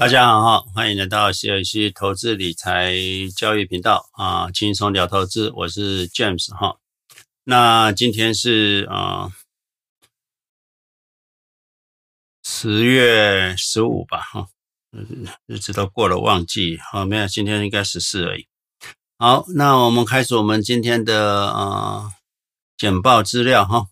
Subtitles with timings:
[0.00, 2.94] 大家好哈，欢迎来到谢尔西投资理财
[3.36, 6.78] 教育频道啊，轻松聊投资，我是 James 哈。
[7.44, 9.30] 那今天是啊
[12.42, 14.48] 十月十五吧哈，
[15.44, 18.46] 日子都过了忘记，好没有，今天应该十四而已。
[19.18, 22.12] 好，那我们开始我们今天的啊
[22.78, 23.88] 简报资料哈。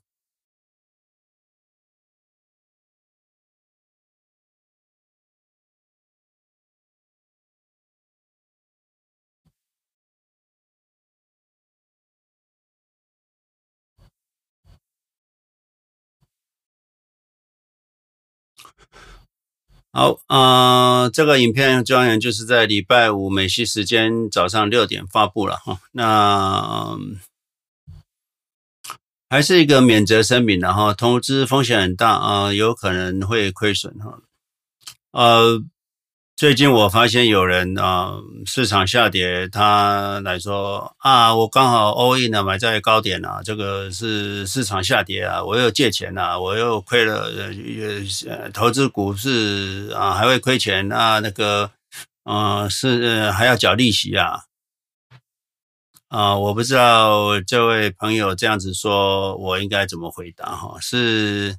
[19.92, 25.78] 好啊、呃，这个影片专员就是在礼拜五美西时间早上六点发布了哈。
[25.92, 26.96] 那
[29.28, 34.20] 还是一个免责声明的哈，投资风险很大啊、有可能会亏损哈。
[35.12, 35.62] 呃。
[36.38, 38.12] 最近我发现有人啊，
[38.47, 47.28] 市场下跌，他来说啊，我刚好 all in 了，买在高点啊，这个是市场下跌啊，我又借钱啊，我又亏了，
[48.28, 51.72] 呃，投资股市啊还会亏钱啊，那个，
[52.22, 54.42] 呃，是还要缴利息啊，
[56.06, 60.78] 啊，我不知道这位朋友这样子说，我应该怎么回答哈？
[60.80, 61.56] 是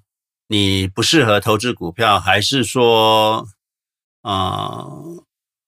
[0.47, 3.45] 你不适合投资股票，还是说？
[4.22, 4.86] 啊、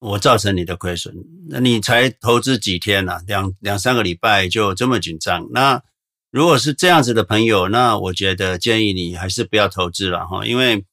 [0.01, 1.15] 我造成你的亏损，
[1.49, 3.21] 那你才投资几天呢、啊？
[3.27, 5.47] 两两三个礼拜就这么紧张？
[5.53, 5.83] 那
[6.31, 10.85] 如果是这样子的朋友，那我觉得建议你还是不要投资了哈，因为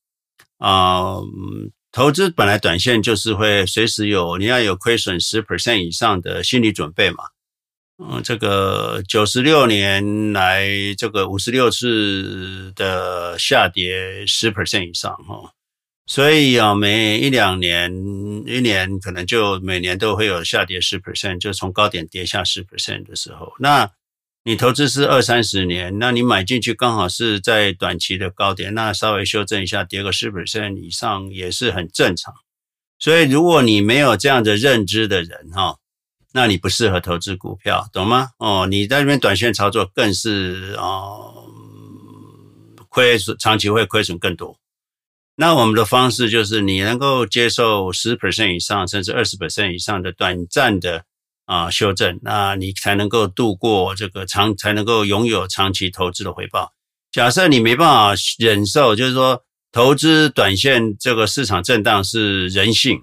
[0.57, 1.27] 啊、呃，
[1.91, 7.23] 投资本来短线就是会随时有，你要有亏损十 percent 以上的心理准备嘛。
[7.99, 15.53] 嗯，这个九十六年来，这个五十六次的下跌十 percent 以上哈。
[16.09, 17.91] 所以啊，每一两年，
[18.47, 23.91] 一年可能就每年都会有下跌十 percent，就从高点跌下十 percent 的时候，那
[24.45, 32.33] 你投资是二三十年，那你买进去刚好是在短期的高点，那稍微修正一下，跌个十 percent 以上也是很正常。
[32.97, 35.75] 所以如果你没有这样的认知的人哈，
[36.31, 38.29] 那你不适合投资股票，懂吗？
[38.37, 41.19] 哦，你在那边短线操作更是啊，
[42.87, 44.57] 亏损长期会亏损更多。
[45.39, 51.03] 那我们的方式就是，你能够接受十 percent 以上，甚至二十 percent 以上的短暂的
[51.45, 56.73] 啊修正，那你才能够度过这个长，才能够拥有长期投资的回报。
[57.11, 63.01] 假设你没办法忍受，就是说投资短线这个市场震荡是人性，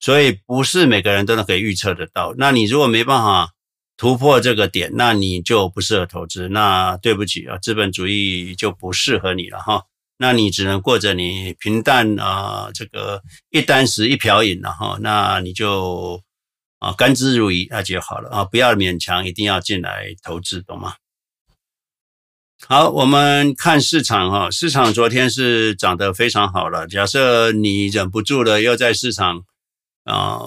[0.00, 2.34] 所以不是每个人都能可以预测得到。
[2.36, 3.52] 那你如果没办法
[3.96, 6.48] 突破这个点，那你就不适合投资。
[6.48, 9.84] 那对不起啊，资本主义就不适合你了哈。
[10.18, 16.20] 那你只能过着你平淡啊、呃，这个一簞食一瓢饮了哈，那你就
[16.80, 20.94] 啊甘之如饴那就好了啊，不要勉强一定要进来投资，懂吗？
[22.66, 26.88] 好，我们看市场哈，市场昨天是涨得非常好了。
[26.88, 29.44] 假设你忍不住了，又在市场
[30.02, 30.40] 啊、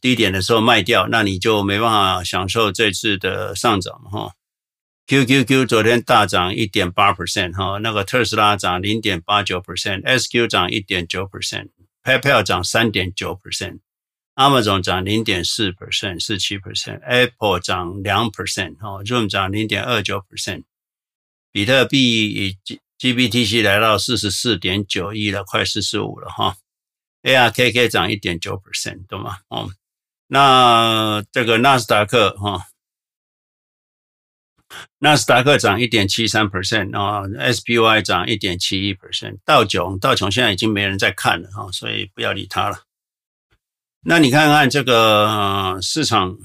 [0.00, 4.30] 低点的时候卖掉，那你就没办法享受这次的上涨哈。
[5.12, 20.24] QQQ 昨天大涨一点八 percent 哈，那个特斯拉涨零点八九 percent，SQ 涨一点九 percent，PayPal 涨三点九 percent，Amazon 涨零点四 percent，四七 percent，Apple 涨两 percent 哈，Zoom 涨零点二九
[20.30, 20.62] percent，
[21.52, 22.56] 比特币以
[22.98, 26.56] GBTC 来到四十四点九亿了，快四十五了哈
[27.22, 29.40] ，ARKK 涨一点九 percent，懂吗？
[29.48, 29.70] 哦，
[30.28, 32.68] 那这个纳斯达克哈。
[34.98, 37.22] 纳斯达克涨一点七三 percent 啊
[37.52, 42.78] ，SPY 涨一点七一 percent，道琼道琼现在已经没人在看了哈，所以不要理它了。
[44.04, 46.36] 那你看看这个、市场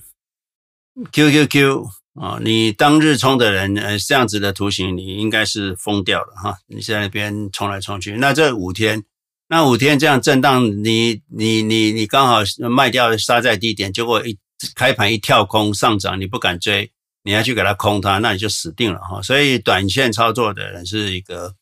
[1.11, 1.85] QQQ
[2.19, 6.57] 啊，你当日冲的人呃这样子的图形，你应该是疯掉了哈。
[6.67, 9.03] 你在那边冲来冲去，那这五天，
[9.47, 14.37] 那五天这样震荡，你你你你刚好卖掉杀在低点，结果一
[14.75, 16.91] 开盘一跳空上涨，你不敢追。
[17.27, 19.21] 你要去给它空它，那你就死定了哈。
[19.21, 21.53] 所以短线操作的人是一个，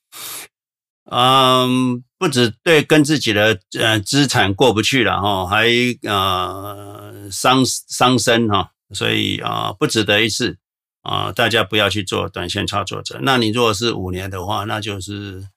[1.10, 5.66] 嗯，不止对跟自己的呃资产过不去了哈，还
[6.04, 8.70] 呃伤伤身哈。
[8.94, 10.60] 所以啊，不值得一试
[11.02, 13.18] 啊，大家不要去做短线操作者。
[13.24, 15.48] 那你如果是五年的话，那就是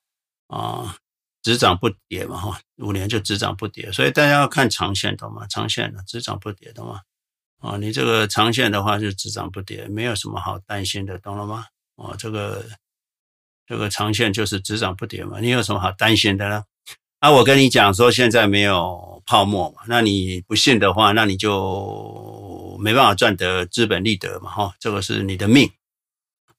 [0.47, 0.97] 啊
[1.43, 3.93] 只涨不跌嘛哈，五年就只涨不跌。
[3.93, 5.47] 所以大家要看长线懂吗？
[5.49, 7.03] 长线的只涨不跌懂吗？
[7.61, 11.67] 啊，你这个长线的话就只涨不跌，没有什么好担心的，懂了吗？
[11.97, 12.65] 啊，这个
[13.67, 16.65] 这个长线就是只涨不跌嘛，你有什么好担心的呢？
[17.19, 19.83] 啊，我跟你讲说，现在没有泡沫嘛。
[19.89, 25.69] 那你不信的话，那你就没办法赚得资本利得嘛，哈，这个是你的命。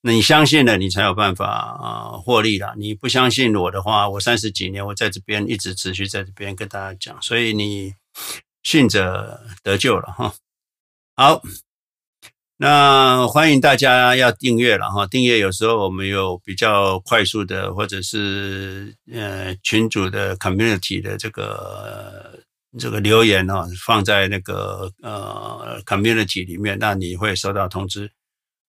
[0.01, 2.73] 那你相信了，你才有办法啊获利啦。
[2.77, 7.93] 你不相信我的话，我三十几年我在这边一直持续在这边跟大家讲，所以你
[8.63, 10.33] 信者得救了哈。
[11.19, 11.41] 好，
[12.55, 15.05] 那欢迎大家要订阅了哈。
[15.05, 22.39] 订阅有时候我们有比较快速的，或者是呃群组的 community 的这个
[22.79, 28.09] 这个留言哦，放在那个呃 community 里面，那你会收到通知。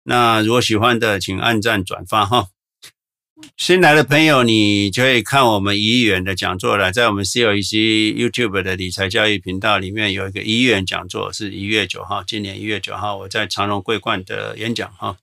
[0.04, 2.48] 那如果喜欢的，请按赞转发哈。
[3.56, 15.18] 新来的朋友，你就可以看我们一亿元的讲座了，在我们 COEC YouTube 的理财教育频道里面有一个一亿元讲座，是一月九号，今年一月九号我在长荣桂冠的演讲哈。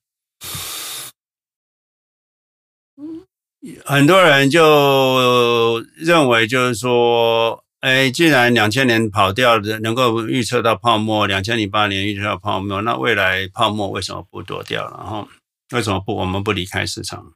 [3.85, 7.63] 很多人就认为就是说。
[7.85, 14.85] 哎，既然两千年跑掉的，能够预测到泡沫，两千零八年预测到泡沫，那未来泡沫为什么不躲掉？
[14.97, 15.29] 然后
[15.73, 17.35] 为什么不我们不离开市场？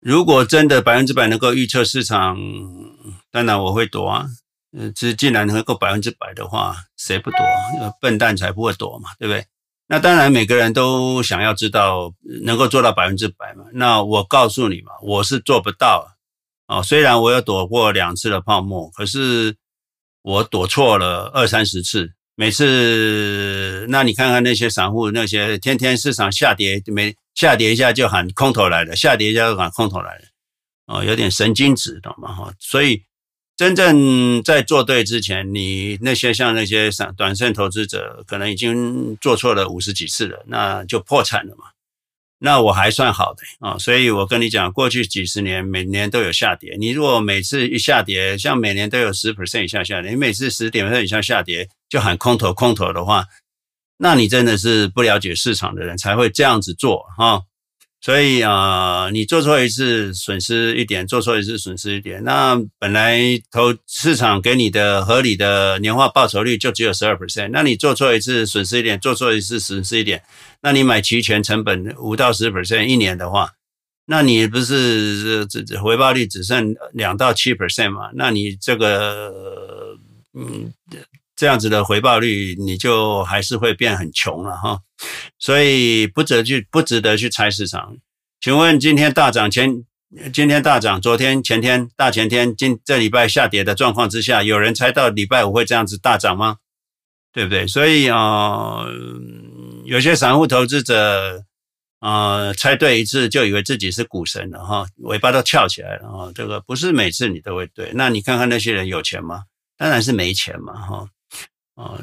[0.00, 2.38] 如果真的百分之百能够预测市场，
[3.30, 4.26] 当然我会躲啊。
[4.72, 7.38] 嗯，这既然能够百分之百的话，谁不躲？
[8.00, 9.44] 笨蛋才不会躲嘛，对不对？
[9.88, 12.14] 那当然每个人都想要知道
[12.44, 13.64] 能够做到百分之百嘛。
[13.72, 16.06] 那我告诉你嘛，我是做不到。
[16.68, 19.56] 哦，虽然我有躲过两次的泡沫，可是
[20.22, 22.12] 我躲错了二三十次。
[22.36, 30.24] 每次，那你看看那些散户，那些天天市场下跌就，没下跌一下就喊空头来了，下跌一下就喊空头来了，
[30.88, 32.34] 哦，有点神经质，懂吗？
[32.34, 33.02] 哈，所以
[33.56, 41.64] 真正在做对之前，你那些像那些散短线投资者，可能已经做错了五十几次了，那就破产了嘛。
[42.42, 46.76] 那我还算好的啊，所以我跟你讲，过去几十年每年都有下跌。
[46.78, 53.24] 你如果每次一下跌，像每年都有十 percent 以下下跌，你每次十点 percent 以下下跌就喊空头空头的话，
[54.02, 57.42] 那你真的是不了解市场的人才会这样子做哈。
[58.02, 62.24] 所以啊、你做错一次损失一点，做错一次损失一点。
[62.24, 63.20] 那本来
[63.50, 70.22] 投市场给你的合理的年化报酬率就只有十二 percent，那你做错一次损失一点，做错一次损失一点，
[70.62, 73.50] 那你买期权成本五到十 percent 一年的话，
[74.06, 78.10] 那你不是这这回报率只剩两到七 percent 嘛？
[78.14, 79.30] 那你这个
[80.32, 80.72] 嗯。
[81.40, 84.80] 这样子的回报率，你就还是会变很穷了哈，
[85.38, 87.96] 所以不值去不值得去猜市场。
[88.42, 89.82] 请问今天大涨前，
[90.34, 96.58] 今天大涨，昨天前天大前天，今这礼拜下跌的状况之下，有人猜到礼拜五会这样子大涨吗？
[97.32, 97.66] 对不对？
[97.66, 98.92] 所以啊、呃，
[99.86, 101.42] 有些散户投资者
[102.00, 106.30] 啊、猜对一次就以为自己是股神了哈，尾巴都翘起来了哈。
[106.34, 107.92] 这个不是每次你都会对。
[107.94, 109.44] 那你看看那些人有钱吗？
[109.78, 111.08] 当然是没钱嘛哈。
[111.80, 111.98] 啊，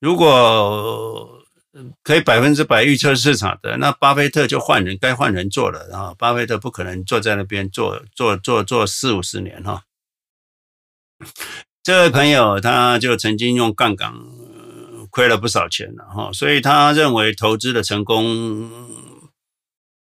[0.00, 1.44] 如果
[2.02, 5.96] 可以百分之百预测市场的，那巴菲特就换人，该换人做了。
[5.96, 9.84] 啊巴菲特不可能坐在那边做做做做四五十年哈。
[11.84, 14.12] 这位朋友他就曾经用杠杆
[15.10, 18.68] 亏了不少钱了哈，所以他认为投资的成功，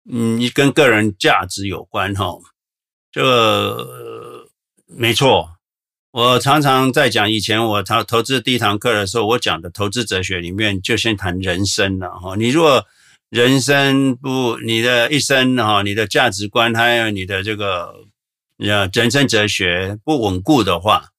[0.08, 2.38] 嗯，跟个人价值有关哈。
[3.12, 4.48] 这个
[4.86, 5.55] 没错。
[6.16, 12.38] 我常常在讲，以前我投投资第一堂课的时候，我讲的投资哲学里面就先谈人生了哈。
[12.38, 12.86] 你如果
[13.30, 17.94] 人生不，你的一生哈，你的价值观还有你的这个
[18.60, 21.10] 呃人生哲学不稳固的话，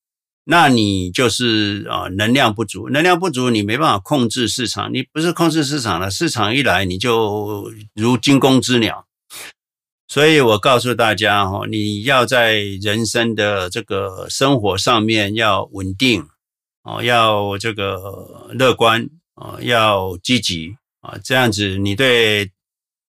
[0.44, 9.04] 那你就是啊能量不足，能量不足，你没办法控制市场，你不是控制市场了，市场一来你就如惊弓之鸟。
[10.08, 16.28] 所以我告诉大家哈，你要在人生的这个生活上面要稳定
[16.84, 22.52] 哦，要这个乐观啊，要积极啊，这样子你对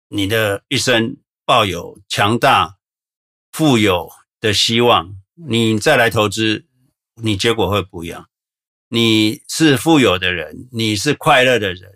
[0.08, 2.78] 你的一生抱有强大、
[3.52, 4.10] 富有
[4.40, 6.66] 的希望，你再来投资，
[7.22, 8.30] 你结果会不一样。
[8.88, 11.92] 你是富有的人，你是快乐的人，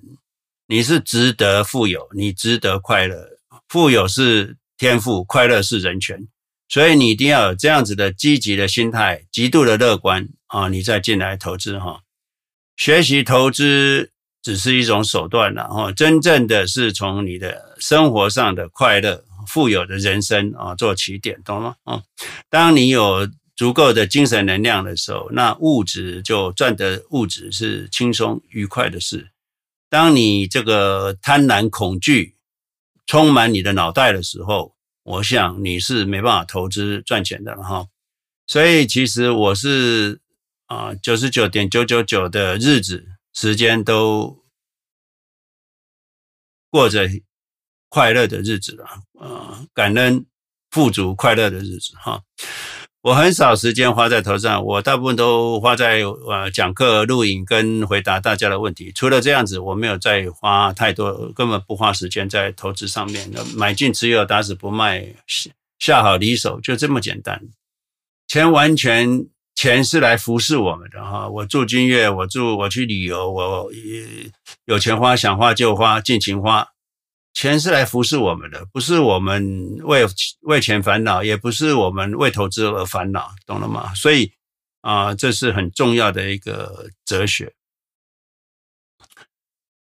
[0.68, 3.30] 你是值得富有，你值得快乐，
[3.70, 4.58] 富有是。
[4.80, 6.26] 天赋快乐是人权，
[6.70, 12.04] 所以你一定要有这样子的积极的心态，极度的乐观啊，你再进来投资哈。
[12.78, 21.76] 学习投资只是一种手段了哈，真正的是从你的生活上的快乐、富有的人生啊做起点，懂吗？
[21.84, 22.02] 啊，
[22.50, 29.28] 当你有足够的精神能量的时候，那物质就赚得物质是轻松愉快的事。
[29.90, 32.38] 当你这个贪婪恐惧。
[33.10, 37.88] 充满你的脑袋的时候，我想你是没办法投资赚钱的了哈。
[38.46, 40.22] 所以其实我是
[40.68, 44.46] 啊九十九点九九九的日子时间都
[46.70, 47.10] 过着
[47.88, 48.86] 快乐的日子了，
[49.20, 50.28] 啊，感恩
[50.70, 52.22] 富足快乐的日子哈。
[53.02, 58.92] 我很少时间花在头上，我大部分都花在呃讲课、录影跟回答大家的问题。
[58.94, 63.30] 除了这样子，我没有再花太多，根本不花时间在投资上面。
[63.56, 65.16] 买进持有，打死不卖，
[65.80, 67.42] 下好离手，就这么简单。
[68.28, 71.30] 钱完全钱是来服侍我们的哈。
[71.30, 73.72] 我住君悦，我住我去旅游，我
[74.66, 76.68] 有钱花，想花就花，尽情花。
[77.40, 80.06] 钱是来服侍我们的，不是我们为
[80.42, 83.94] 为钱烦恼，也不是我们为投资而烦恼，懂了吗？
[83.96, 84.34] 所以
[84.82, 87.54] 啊、呃，这是很重要的一个哲学。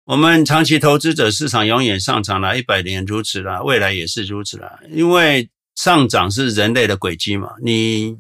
[0.03, 8.19] 我们长期投资者，市场永远上涨了，一百年如此了，未来也是如此了，因为上涨是人类的轨迹嘛，你。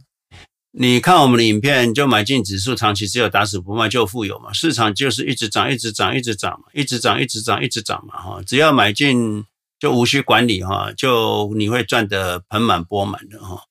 [0.73, 4.53] 你看我们的影片，就买进指数，长期只有打死不卖就富有嘛。
[4.53, 8.21] 市场就是一直涨，一直涨，一直涨嘛，一直涨，一直涨，一直涨嘛。
[8.21, 9.43] 哈，只要买进
[9.79, 13.65] 就无需管理哈，就你会赚得盆满钵满的哈。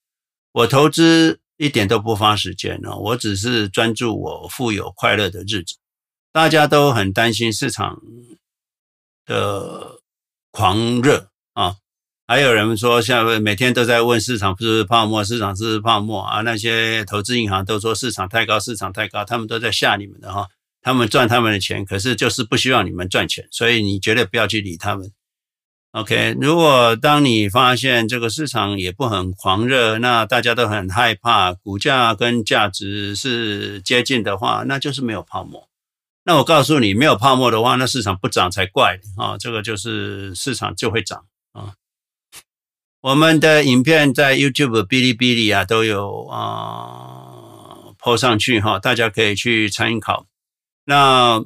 [0.52, 5.76] 我投资一点都不花时间哦，我只是专注我富有快乐的日子。
[6.32, 8.02] 大家都很担心市场
[9.24, 10.00] 的
[10.50, 11.76] 狂热啊。
[12.30, 16.42] 还有人说，现在每天都在问市场是不是泡沫，市场是不是泡沫啊？
[16.42, 20.46] 那些投资银行都说市场太高，市场太高，他们都在吓你们的哈。
[20.80, 25.10] 他们赚他们的钱，可是就是不希望你们赚钱，所以你绝对不要去理他们。
[25.90, 35.68] OK，如果当你发现这个市场也不很狂热，那大家都很害怕，股价跟价值是接近的话，那就是没有泡沫。
[36.22, 39.36] 那我告诉你，没有泡沫的话，那市场不涨才怪啊！
[39.36, 41.74] 这个就是市场就会涨啊。
[43.02, 50.26] 我们的影片在 YouTube、哔哩哔哩啊都有啊，po 上去哈，大家可以去参考。
[50.84, 51.42] 那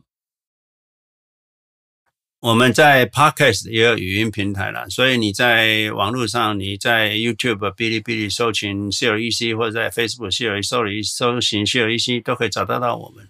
[2.41, 13.29] 我们在 Podcast 也有语音平台了，所以你在网络上，你在 YouTube、哔哩哔哩搜寻 CLEC，或者在 Facebook CLEC 搜搜寻 CLEC 都可以找得到我们。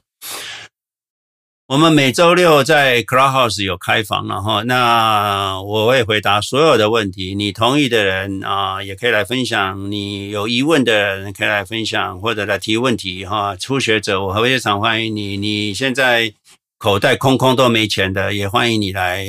[1.66, 7.34] 我们每周六在 Clubhouse 有开房了哈，那我会回答所有的问题。
[7.34, 13.56] 你同意的人啊，也可以来分享；你有疑问的人可以来分享，或者来提问题哈。
[13.56, 15.38] 初学者，我非常欢迎你。
[15.38, 16.34] 你现在
[16.76, 19.26] 口袋空空都没钱的，也欢迎你来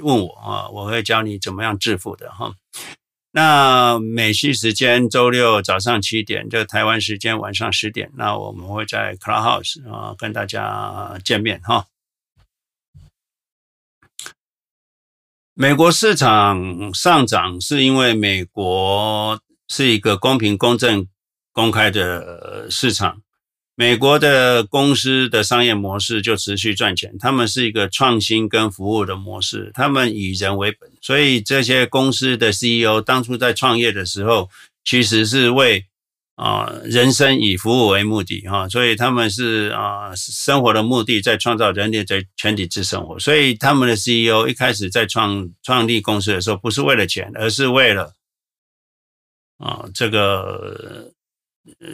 [0.00, 2.54] 问我啊，我会教你怎么样致富的哈。
[3.36, 11.86] 那美西时间周六早上七点，就台湾时间晚上十点，那我们会在 Cloud House 啊跟大家见面哈。
[15.52, 21.08] 美国市场上涨是因为美国是一个公平、公正、
[21.50, 23.23] 公开的市场。
[23.76, 34.48] 美国的公司的商业模式就持续赚钱，他们是一个创新跟服务的模式，他们以人为本，所以这些公司的 CEO 当初在创业的时候，
[34.84, 35.86] 其实是为
[36.36, 48.12] 啊人生以服务为目的哈，所以他们是啊生活的目的在创造人类在全体之生活，所以他们的 CEO 一开始在创创立公司的时候，不是为了钱，而是为了
[49.58, 51.10] 啊这个。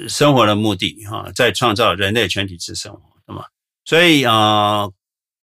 [0.08, 3.44] 生活的目的哈，在创造人类全体之生活，那么，
[3.84, 4.88] 所以啊，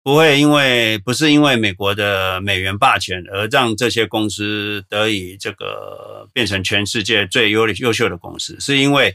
[0.02, 9.14] 不会因为不是因为美国的美元霸权而让这些公司得以这个变成全世界最优优秀的公司，是因为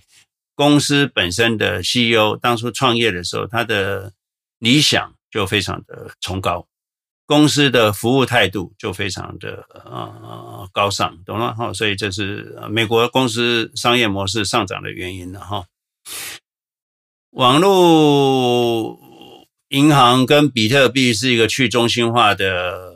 [0.56, 4.14] 公司本身的 CEO 当初创业的时候，他的
[4.60, 6.68] 理想就非常的崇高。
[7.30, 15.66] 公司的服务态度就非常的呃高尚，懂了哈，所以这是美国公司商业模式上涨的原因了哈。
[17.30, 19.00] 网络
[19.68, 22.96] 银行跟比特币是一个去中心化的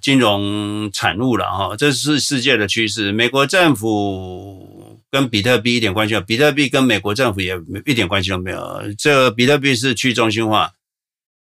[0.00, 3.10] 金融产物了哈，这是世界的趋势。
[3.10, 8.82] 美国政府跟比特币一点关系没有，比特币跟美国政府也一点关系都没有。
[8.96, 10.70] 这比特币是去中心化。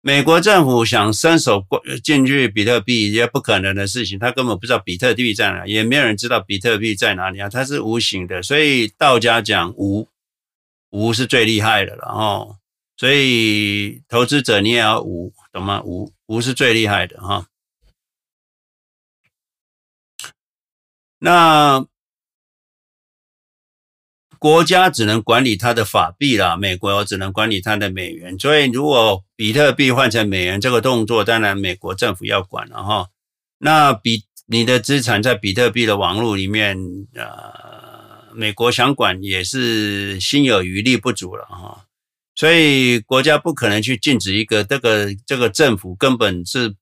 [0.05, 1.65] 美国政府想伸手
[2.03, 10.09] 进去比特币也不可能的事情，他根本不知道比特币在哪，也没有人知道比特币在哪里啊，它是无形的，所以道家讲无，
[10.89, 12.57] 无是最厉害的了哈，
[12.97, 15.81] 所以投资者你也要无，懂吗？
[15.85, 17.47] 无，无是最厉害的哈。
[21.19, 21.85] 那。
[24.43, 28.37] 国家只能管理它的法币啦，美国只能管理它的美元。
[28.37, 33.07] 所以，如果比特币换成美元这个动作，当然美国政府要管了哈。
[33.59, 36.77] 那比你的资产在比特币的网络里面，
[37.15, 41.85] 呃，美国想管也是心有余力不足了哈。
[42.35, 46.75] 所以国家不可能去禁止一个这个这个政府根本是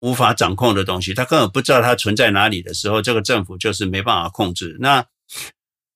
[0.00, 4.76] 无法掌控的东西，他根本不知道它存在哪里的时候，这个政府就是没办法控制。
[4.78, 5.06] 那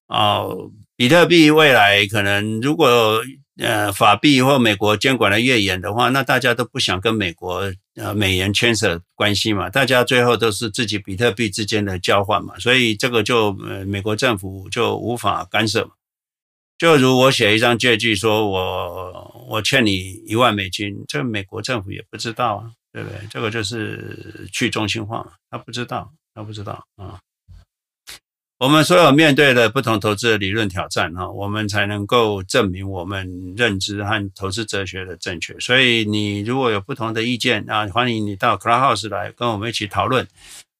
[0.06, 0.70] 哦，
[1.04, 3.20] 比特币未来可能如果
[3.58, 15.90] 呃法币或美国监管的越严的话，那大家都不想跟美国呃美元牵扯关系嘛，大家最后都是自己比特币之间的交换嘛，所以这个就呃美国政府就无法干涉。
[16.78, 23.18] 就如我写一张借据，说我我欠你一万美金，这美国政府也不知道啊，对不对？
[23.28, 27.20] 这个就是去中心化嘛，他不知道，他不知道啊。
[28.58, 35.58] 我们所有面对的不同投资的理论挑战哈，我们才能够证明我们认知和投资哲学的正确。
[35.58, 40.26] 所以你如果有不同的意见啊，欢迎你到 Clubhouse 来跟我们一起讨论。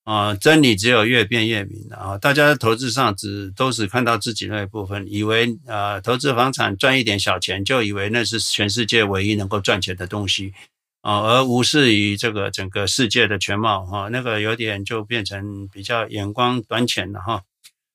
[0.05, 2.19] 啊，真理只有越辩越明啊！
[2.19, 10.53] 大家投资上只都只看到自己那一部分，以为啊，投资房产赚一点小钱，就以为那是全世界唯一能够赚钱的东西
[11.01, 14.09] 啊，而无视于这个整个世界的全貌哈。
[14.13, 17.43] 那个有点就变成比较眼光短浅了哈。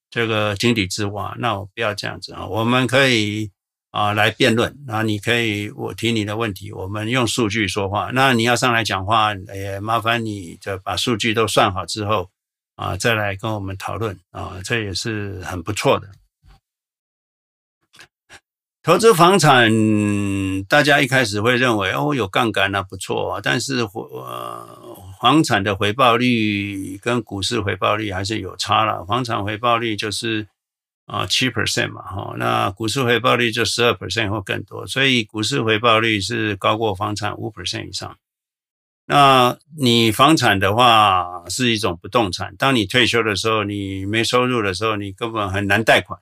[0.10, 3.52] 这个井底之蛙，那我不要这样子啊，我们可以。
[3.92, 8.12] 啊，来辩论，那你可以我提你的问题，我们用数据说话。
[8.14, 12.30] 那你要上来讲话，也麻烦你就把数据都算好之后，
[12.76, 16.08] 啊，再来跟我们讨论啊，这也是很不错的。
[18.84, 19.72] 投资房产，
[20.66, 29.04] 大家一开始会认为哦，有杠杆那不错啊，但是呃，房产的回报率跟股市回报率还是有差了。
[29.06, 30.48] 房产回报率就是。
[31.12, 38.16] 啊，七 percent 嘛，哈，那股市回报率就十二 percent 或更多，所以股市回报率是高过房产五 percent 以上。
[39.08, 46.20] 那你房产的话是一种不动产，当你退休的时候，你没收入的时候，你根本很难贷款。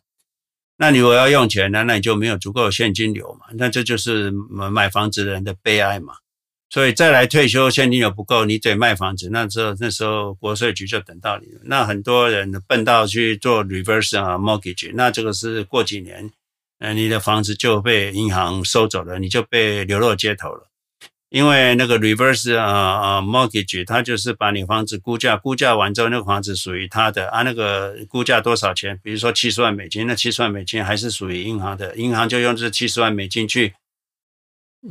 [0.77, 6.13] 那你如果要用钱呢，那你就没有足够现金流嘛，那这就是买房子的人的悲哀嘛。
[6.69, 9.30] 所以再来退休，现金流不够，你得卖房子。
[9.32, 11.47] 那时候那时候国税局就等到你。
[11.63, 16.30] 那很多人笨到去做 reverse 啊 mortgage，那这个是过几年，
[16.80, 20.67] 呃，你的房子就被银行收走了，你就被流落街头了。
[21.30, 28.99] 因为那个 reverse 啊啊 mortgage，它就是把你房子估价，估价完之后，那个房子属于他的啊，那个估价多少钱？
[29.01, 33.73] 比如说七十万美金，那七十万美金还是属于银行的，银行就用这七十万美金去。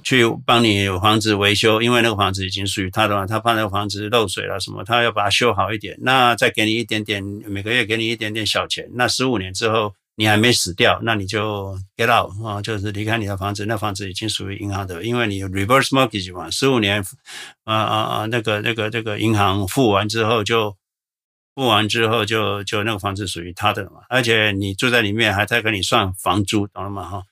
[0.02, 8.88] 去帮你房子维修，因为那个房子已经属于他的嘛，他怕那个房子漏水了什么，他要把它修好一点，那再给你一点点，每个月给你一点点小钱。
[8.94, 17.00] 那十五年之后你还没死掉，那你就 get out 啊，就是离开你的房子，那房子已经属于银行的，因为你 reverse mortgage 嘛，十五年，
[17.64, 20.76] 啊啊啊，那个那个那个银行付完之后就
[21.54, 27.08] 付完之后就就那个房子属于他的了嘛，而且你住在里面还在给你算房租，懂了吗？
[27.08, 27.22] 哈。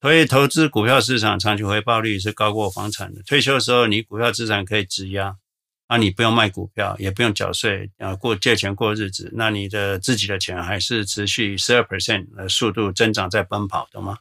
[0.00, 3.20] 所以投资股票市场长期回报率是高过房产的。
[3.24, 5.36] 退休的时候，你股票资产可以质押，
[5.88, 14.18] 啊，你不用卖股票，也不用缴税，啊，过借钱过日子，那你的自己的钱还是持续十二 percent 的速度增长在奔跑的吗？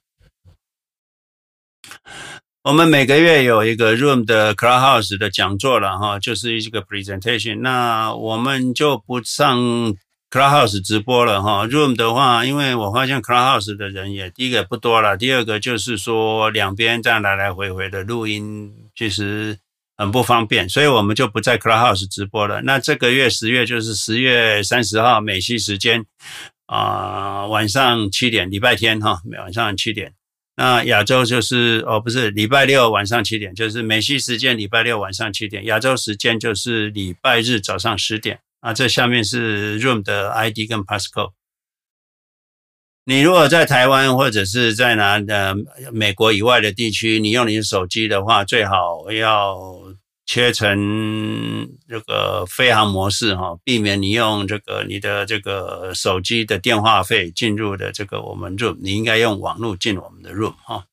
[2.63, 9.96] 我们每个月有一个 Room 的 Clubhouse 的讲座了哈，就是一个 presentation，那我们就不上。
[10.30, 19.58] Clubhouse 直播了哈，Room 的话，因为我发现 Clubhouse 的人也第一个不多了，第二个就是说两边这样来来回回的录音其实
[19.96, 22.62] 很不方便，所以我们就不在 Clubhouse 直播了。
[22.63, 26.06] 那这个月十月就是十月三十号美西时间
[26.66, 30.12] 啊、晚上七点，礼拜天哈，晚上七点。
[30.58, 38.40] 那亚洲就是哦不是礼拜六晚上七点，就是美西时间礼拜六晚上七点，亚洲时间就是礼拜日早上十点。
[38.60, 41.32] 啊，这下面是 Room 的 ID 跟 Passcode。
[43.06, 45.56] 你如果在台湾或者是在哪呃
[45.93, 49.58] 美国以外的地区，你用你的手机的话，最好要
[50.26, 60.86] 切成这个飞航模式哈，避免你用这个你的这个手机的电话费进入的这个我们 Room，你应该用网络进我们的 Room 哈。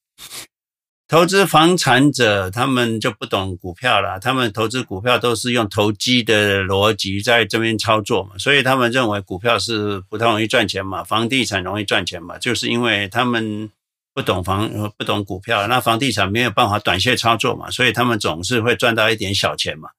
[1.14, 4.18] 投资房产者，他们就不懂股票了。
[4.18, 13.70] 他们投资股票都是用投机的逻辑在这边操作嘛，所以他们认为股票是不太容易赚钱嘛，房地产容易赚钱嘛，就是因为他们
[14.12, 19.90] 不懂房，不懂股票，那房地产没有办法短线操作嘛，所以他们总是会赚到一点小钱嘛。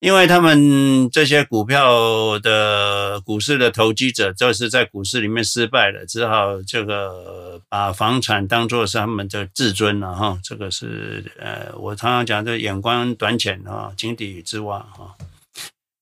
[0.00, 10.38] 因为他们这些股票的股市的投机者，就是在股市里面失败了，只好这个把房产当作是他们的至尊了哈。
[10.44, 15.14] 这个是呃，我常常讲的眼光短浅啊，井底之蛙哈。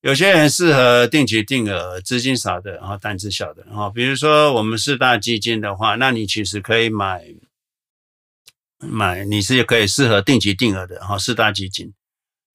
[0.01, 7.23] 有些人适合定期定额，资金少的，然后胆子小的，哈，比如说我们四大基金的话，那你其实可以买
[8.77, 11.93] 买，你是可以适合定期定额的，哈，四大基金。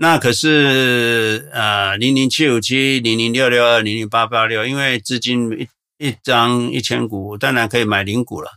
[0.02, 5.52] 那可是呃，零零七五七、零零六六二、零零八八六，因为资金
[5.98, 8.50] 一一张一千股，当然可以买零股了。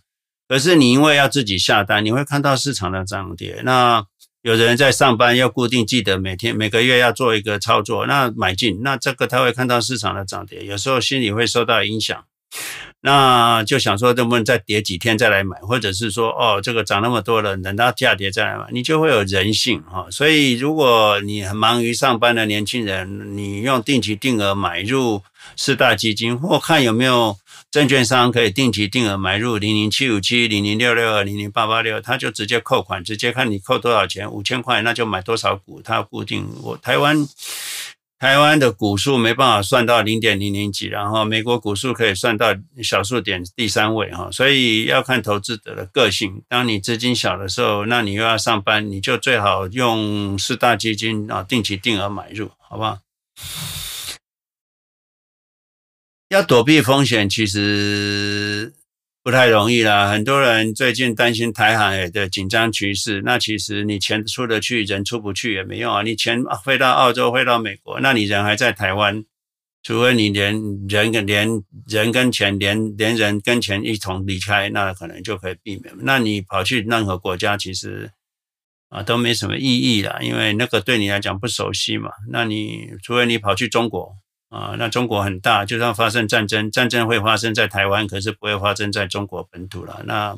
[0.47, 3.62] 可是你因为要自己下单，你会看到市场的涨跌。
[3.65, 4.06] 那
[4.41, 12.23] 有人在上班，要固定记得每天每个月要做一个操作，那买进，那这个他会看到市场的涨跌，有时候心里会受到影响，
[13.05, 20.07] 那就想说能不能再跌几天再来买，或者是说哦这个涨那么多了，等到价跌再来买，你就会有人性哈。
[20.09, 25.21] 所以如果你很忙于上班的年轻人，你用定期定额买入
[25.57, 27.37] 四大基金，或看有没有。
[27.69, 36.47] 证券商可以定期定额买入零零七五七、零零六六二、零零八八六，他就直接扣款，直接看你扣多少钱，五千块那就买多少股，他固定。
[36.61, 37.27] 我台湾
[38.23, 46.41] 台湾的股数没办法算到零点零零几，然后美国股数可以算到小数点第三位哈，所以要看投资者的个性。
[46.47, 52.99] 当你资金小的时候，那你又要上班，你就最好用四大基金啊，定期定额买入，好不好？
[56.29, 58.73] 要躲避风险，其实
[59.23, 60.12] 不太容易啦。
[60.12, 66.01] 很多人最近担心台海的紧张局势，那其实你钱出得去，人出不去也没用啊。
[66.01, 69.23] 你钱飞到澳洲，飞到美国，那你人还在台湾，
[69.81, 70.53] 除非你连
[70.89, 71.47] 人跟连
[71.88, 75.95] 人跟钱，连连人跟钱一同离开，那可能就可以避免。
[76.01, 78.12] 那你跑去任何国家，其实
[78.89, 82.12] 啊都没什么意义啦，因为那个对你来讲不熟悉嘛。
[82.29, 84.17] 那你除非你跑去中国。
[84.53, 90.03] 啊，那中国很大，就算发生战争，战争会发生在台湾，可是不会发生在中国本土了。
[90.05, 90.37] 那，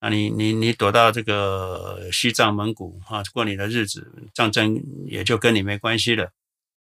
[0.00, 6.30] 那你你你躲到这个西藏、蒙古啊，过你的日子，战争也就跟你没关系了。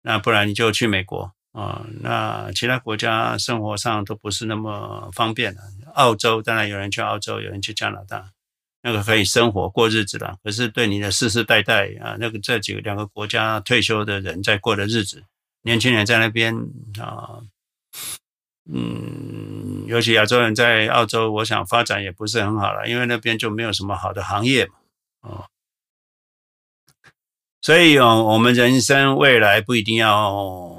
[0.04, 5.60] 那不然你就去美国啊，那其他国家生活上都不是那么方便了。
[5.93, 8.32] 澳洲当然有人去澳洲，有人去加拿大，
[8.82, 10.38] 那个可以生活过日子了。
[10.41, 15.25] 可是对你的世世代代啊，那个这几个两个国家退休的人在过的日子。
[15.62, 16.56] 年轻人在那边
[17.02, 17.41] 啊，
[18.72, 24.74] 嗯，尤其亚洲人在澳洲，我想发展也不是很好了，因为那边就没有什么好的行业嘛，
[25.22, 25.50] 哦，
[27.62, 30.74] 所以哦，我们人生未来不一定要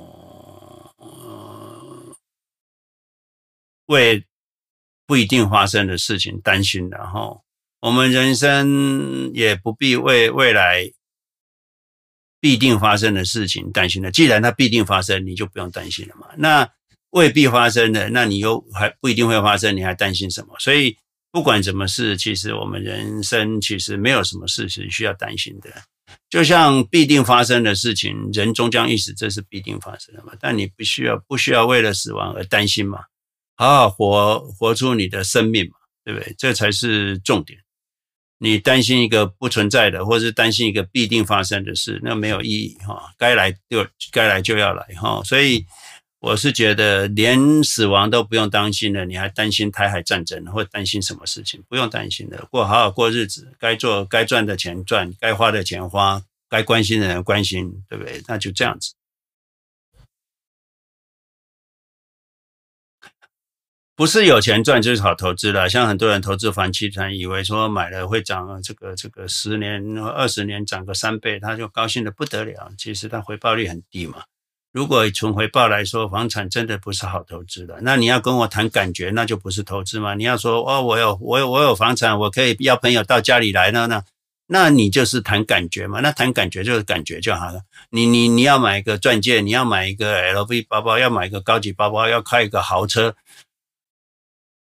[3.87, 4.25] 为
[5.07, 7.41] 不一定发生的事情担心的哈，
[7.81, 10.93] 我们人生也不必为未来。
[12.41, 16.27] 必定发生的事情担心的，既然它必定发生，你就不用担心了嘛。
[16.37, 16.69] 那
[17.11, 20.55] 未必发生的，那你又还不一定会发生，你还担心什么？
[20.59, 20.97] 所以
[21.31, 25.71] 不管什么事，其实我们人生其实没有什么事是需要担心的。
[26.29, 30.33] 就像必定发生的事情，人终将一死，这是必定发生的嘛。
[30.41, 33.01] 但你不需要不需要为了死亡而担心嘛？
[33.57, 36.35] 好好活活出你的生命嘛，对不对？
[36.39, 37.59] 这才是重点。
[38.43, 43.13] 你担心一个不存在的，或是担心一个必定发生的事，那没有意义哈。
[43.19, 45.23] 该来就该来就要来哈。
[45.25, 45.67] 所以
[46.21, 51.63] 我是觉得，连死亡都不用担心了，你还担心台海战争，或担心什么事情？
[51.69, 58.23] 不用担心的，过好好过日子，该做该赚的钱赚，该花的钱花，该关心的人关心，对不对？
[58.27, 58.95] 那就这样子。
[64.01, 72.73] 不是有钱赚就是好投资了，像很多人投资房地产，以为说买了会涨，这个这个十年、二十年涨个三倍，他就高兴的不得了。
[72.79, 74.23] 其实它回报率很低嘛。
[74.73, 77.79] 如果从回报来说，房产真的不是好投资的。
[77.83, 80.15] 那你要跟我谈感觉，那就不是投资嘛。
[80.15, 84.03] 你要说哦，我有我有我有房产，我可以邀朋友到家里来呢，那
[84.47, 86.01] 那你就是谈感觉嘛。
[86.01, 87.61] 那谈感觉就是感觉就好了。
[87.91, 93.15] 你你你要买一个钻戒，你要买一个 LV 包包，要买一个高级包包，要开一个豪车。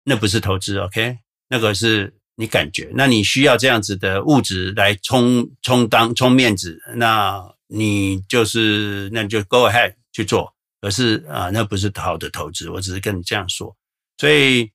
[0.08, 1.18] 那不是投资，OK？
[1.48, 10.54] 那个是你感觉，那你需要这样子的物质来充充当充面子，那你就是那你就 go ahead 去做。
[10.80, 13.76] 可是啊，那不是好的投资，我只是跟你这样说。
[14.16, 14.70] 所以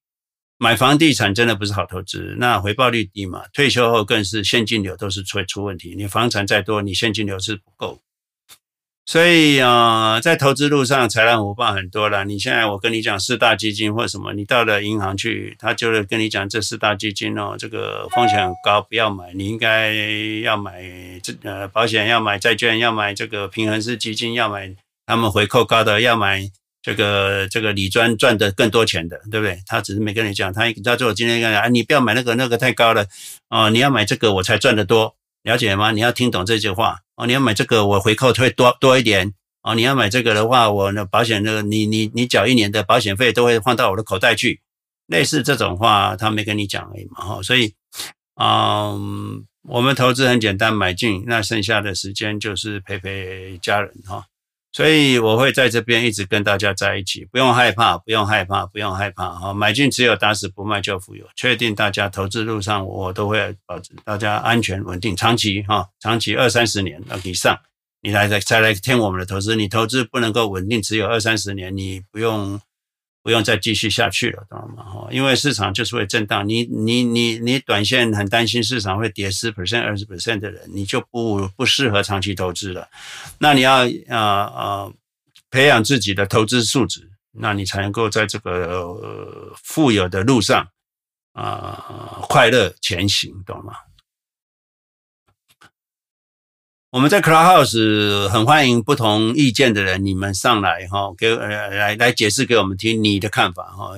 [0.57, 5.95] 买房地产真的不是好投资，那回报率低嘛，退休后更是现金流都是会出问题。
[5.95, 8.01] 你房产再多，你现金流是不够。
[9.05, 12.23] 所以啊、在投资路上豺狼虎豹很多了。
[12.23, 19.33] 你现在我跟你讲四大基金或什么，你到了银行去，他就是跟你讲这四大基金哦，这个风险很高，不要买。
[19.33, 19.91] 你应该
[20.43, 20.81] 要买
[21.21, 24.73] 这呃保险，要买债券，要买这个平衡式基金，要买
[25.05, 26.49] 他们回扣高的，要买
[26.81, 29.59] 这个这个理专赚的更多钱的，对不对？
[29.65, 33.05] 他只是没跟你讲，他他说我今天跟你讲啊，你不要买那个那个太高了
[33.49, 35.91] 哦，你要买这个我才赚得多，了解吗？
[35.91, 36.99] 你要听懂这句话。
[37.15, 39.33] 哦，你要买这个，我回扣会多多一点。
[39.63, 44.61] 哦，你要买这个的话，我那保险那个你你你缴一年的保险费都会放到我的口袋去，
[45.05, 47.75] 类似这种话他没跟你讲而已嘛哈，所以
[48.41, 54.25] 嗯，我们投资很简单，买进，那剩下的时间就是陪陪家人哈。
[54.71, 59.53] 所以我会在这边一直跟大家在一起，不用害怕，不用害怕，不用害怕哈！
[59.53, 67.59] 买进只有打死不卖就富有，确定大家投资路上我都会保证大家安全稳定，长期哈，长期二三十年以上，
[68.01, 72.59] 你来再来听我们的投资，你投资不能够稳定只有二三十年，你不用。
[73.23, 74.83] 不用再继续下去了，懂了吗？
[74.83, 82.87] 哈，因为市场就是会震荡，你你你你短线很担心市场会跌十 percent、二十 percent 的人，你就不不适合长期投资了。
[83.37, 84.93] 那你要呃呃
[85.51, 90.67] 培养自己的投资素质，那你才能够在这个、富有的路上
[91.33, 93.73] 啊、快乐前行，懂吗？
[96.91, 103.91] 我们在 Clubhouse 很欢迎不同意见的人，你们上来哈，给呃来来解释给我们听你的看法哈。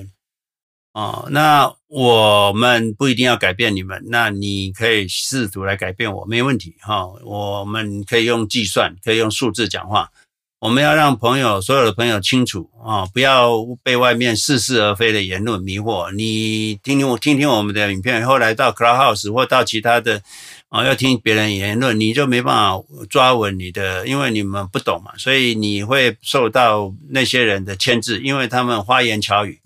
[0.93, 7.07] 哦，那我们不一定要改变你们，那你可以试图来改变我，没问题哈。
[7.25, 10.11] 我们可以用计算，可以用数字讲话。
[10.59, 16.11] 我们要让朋友，所有的朋友清楚啊，不要被外面似是而非的言论迷惑。
[16.11, 20.21] 你听听我，听听我们的影片，后来到 Clubhouse 或到其他的。
[20.73, 29.61] 啊，要听别人言论，你就没办法抓稳你的，因为你们不懂嘛，所以你会受到那些人的牵制，因为他们花言巧语。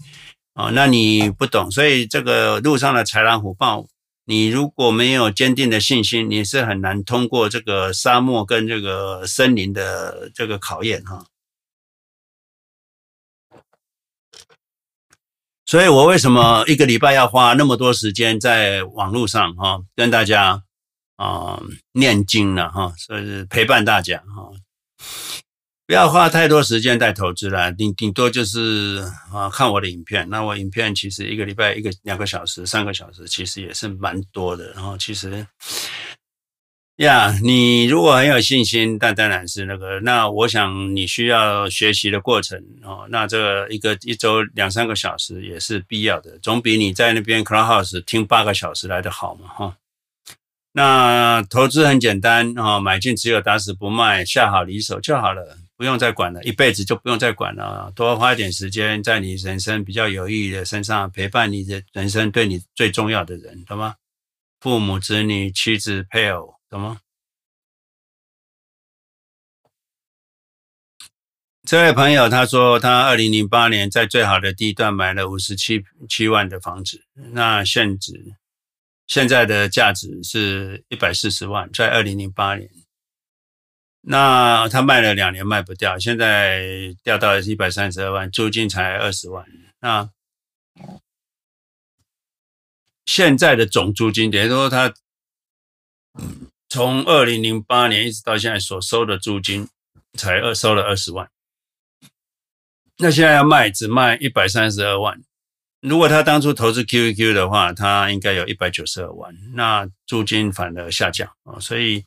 [0.54, 3.88] 啊，那你不懂，所以这个路上的豺狼虎豹，
[4.26, 11.26] 你如果没有坚定的信心，你是很难通过这个沙漠跟这个森林的这个考验哈。
[15.66, 20.64] 所以我为什么一个礼拜要花那么多时间在网络上哈，跟大家。
[21.18, 24.50] 啊、念经了哈，所以陪伴大家哈，
[25.86, 29.04] 不要花太多时间在投资了，顶顶多就是
[29.34, 30.30] 啊看我的影片。
[30.30, 34.72] 那我影片其实一个礼拜一个两个小时、三个小时，其实也是蛮多的。
[34.74, 35.48] 然后其实
[36.98, 40.00] 呀，你如果很有信心，但当然是那个。
[40.02, 49.78] 那我想你需要学习的过程哦，那这一个一周两三个小时也是必要的，总比你在那边 Clubhouse 听八个小时来的好嘛哈。
[50.78, 57.92] 那投资很简单啊，买进只有打死不卖，下好离手就好了，不用再管了，一辈子就不用再管了。
[57.96, 63.96] 多花一点时间在你人生比较有意义的身上，陪伴你的人生对你最重要的人，懂吗？
[64.60, 67.00] 父母、子女、妻子、配偶，懂吗？
[71.66, 77.02] 这位朋友他说，他二零零八年在最好的地段买了五十七七万的房子，
[77.34, 78.36] 那现值。
[79.08, 82.70] 现在的价值是一百四十万，在二零零八年，
[84.02, 89.46] 那他卖了两年卖不掉，现在掉到一百三十二万，租金才二十万。
[89.80, 90.10] 那
[93.06, 94.94] 现在的总租金，等于说他
[96.68, 99.70] 从二零零八年一直到现在所收的租金
[100.16, 101.32] 才二收了二十万，
[102.98, 105.24] 那现在要卖只卖一百三十二万。
[105.80, 112.04] 如果他当初投资 QQQ 的话，他应该有一百九十二万，那租金反而下降啊，所以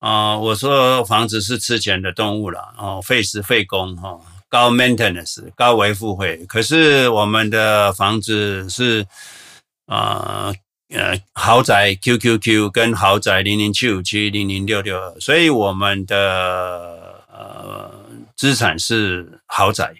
[0.00, 9.06] 啊，我说房子是吃钱的动物了哦，费时费工哈，高 maintenance 高维护费，可是我们的房子是
[9.86, 10.52] 啊
[10.90, 18.04] 呃豪宅 QQQ 跟豪宅零零七五七零零六六二，所以我们的呃
[18.36, 19.94] 资产是豪宅，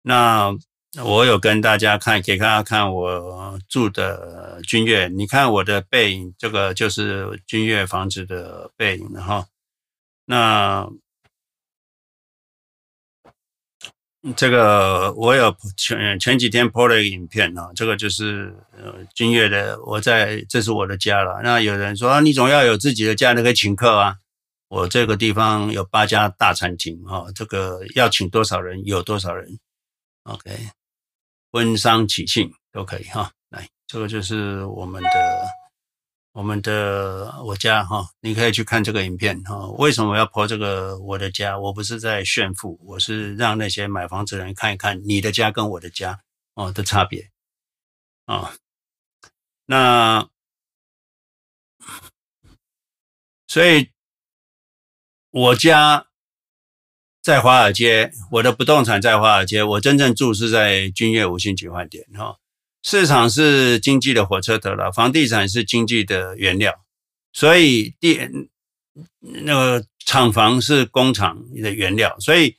[0.00, 0.56] 那。
[1.00, 5.08] 我有跟大家看，给大家看我住的君悦。
[5.08, 9.46] 你看我的背影，这个就是君悦房子的背影了哈。
[10.26, 10.86] 那
[14.36, 21.40] 这个我有前前几天 po 了一个影片啊，这个就是呃君悦的，我在这是我的家了。
[21.42, 24.18] 那有人说啊，你总要有自己的家，你可以请客啊。
[24.68, 29.58] 我这个地方有八家大餐厅哈，这个要请多少人有多少人
[30.24, 30.50] ，OK。
[31.52, 35.10] 婚丧喜庆都可以哈，来，这个就是我们的
[36.32, 39.68] 我们的我家哈，你可以去看这个影片哈。
[39.78, 41.58] 为什么我要 po 这个我的家？
[41.58, 46.18] 我不是在炫富，我是让那些买房子的人看一看你的家跟我的家
[46.54, 47.30] 哦的差别
[48.24, 48.54] 啊。
[49.66, 50.26] 那
[53.46, 53.90] 所以
[55.30, 56.06] 我家。
[57.22, 62.36] 在华尔街，我的不动产在华尔街，我真正住是在君悦五星级饭店哈。
[62.82, 66.74] 市场是经济的火车头了，房地产是经济的原料，
[67.32, 68.20] 所以地
[69.20, 72.56] 那个厂房是工厂的原料，所以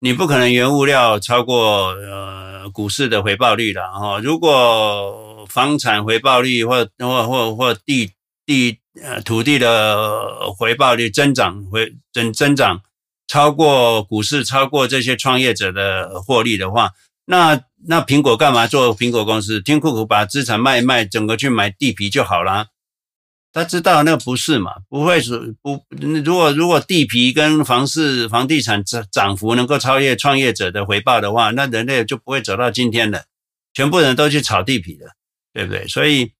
[0.00, 4.18] 你不可能原物料超过呃股市的回报率的哈。
[4.18, 8.10] 如果房产回报率或或或或地
[8.44, 12.82] 地呃土地的回报率增长回增增长
[13.32, 16.92] 超过股市超过这些创业者的获利的话，
[17.24, 19.58] 那那苹果干嘛做苹果公司？
[19.58, 22.66] 听库库把资产卖一卖，整个去买地皮就好了。
[23.50, 24.72] 他知道那不是嘛？
[24.90, 25.82] 不会是不？
[26.22, 33.24] 如果如果地皮跟房市、房地产涨涨幅能够超越创业者的回报的话，那人类就不会走到今天了。
[33.72, 35.12] 全部人都去炒地皮了，
[35.54, 35.88] 对不对？
[35.88, 36.32] 所以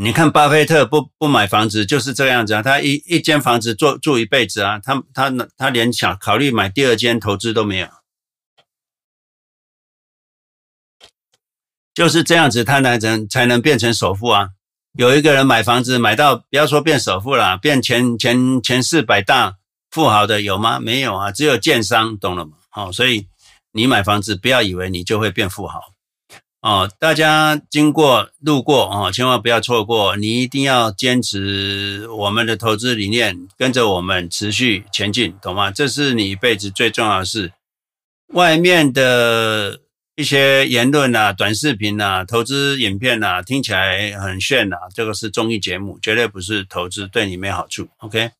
[0.00, 2.62] 你看，巴菲特不不买房子就是这样子啊。
[2.62, 7.88] 他一一间房子住住一辈子啊，他他他连想考虑买第二间投资都没有，
[11.92, 14.50] 就是这样子，他才能才能变成首富啊。
[14.92, 19.56] 有一个人买房子买到，不要说变首富了，变前前前四百大
[19.90, 20.78] 富豪的有吗？
[20.78, 22.52] 没有啊，只有建商，懂了吗？
[22.70, 23.26] 好，所以
[23.72, 25.80] 你买房子不要以为你就会变富豪
[26.60, 26.90] 哦。
[26.98, 35.70] 大家经过路过哦，千万不要错过，你一定要坚持我们的投资理念，跟着我们持续前进，懂吗？
[35.70, 37.52] 这是你一辈子最重要的事。
[38.28, 39.80] 外面的。
[40.18, 44.76] 一些言论啊、短视频啊、投资影片啊，听起来很炫啊。
[44.92, 47.86] 这个是综艺节目，绝对不是投资，对你没好处。
[47.98, 48.32] OK，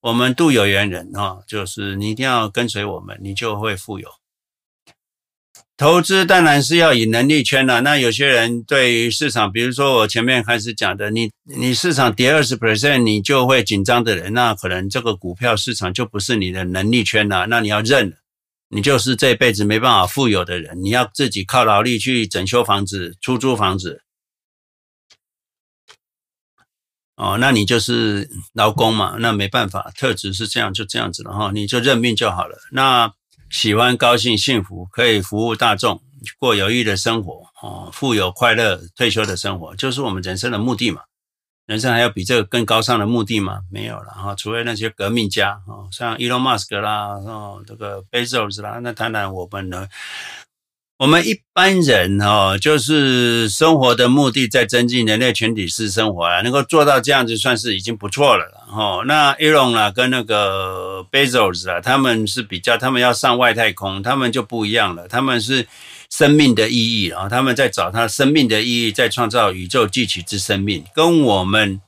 [0.00, 4.08] 我们度有缘人啊，就是你一定要跟随我们，你就会富有。
[5.78, 7.80] 投资当然是要以能力圈了。
[7.80, 17.46] 那有些人对于市场，比如说我前面开始讲的，你你市场跌二十 percent，你就会紧张的人，那可能这个股票市场就不是你的能力圈了。
[17.46, 18.14] 那你要认。
[18.70, 24.02] 你就是这辈子没办法富有的人，你要自己靠劳力去整修房子、出租房子，
[27.16, 32.58] 哦，那你就是劳工嘛，那没办法，特质是这样，就这样子了哈，你就认命就好了。
[32.70, 33.10] 那
[33.50, 36.00] 喜欢高兴、幸福，可以服务大众，
[36.38, 41.02] 过有益的生活，哦，富有快乐退休的生活，就是我们人生的目的嘛。
[41.66, 43.60] 人生还有比这个更高尚的目的吗？
[43.70, 49.86] 没有了哈，除非那些革命家哦，像 Elon Musk 啦，哦，这个 Bezos 啦，那当然我们呢，
[50.98, 59.04] 我们一般人哦，就是生活的目的在增进人类全体式生活啊，能够做到这样子算是已经不错了了哈。
[59.06, 65.66] 那 Elon 啊，跟那个 Bezos 啊，他们是比较，他们要上外太空，他们就不一样了，他们是。
[66.10, 71.82] 生命的意义啊，他们在找他生命的意义，在创造宇宙继取之生命，跟我们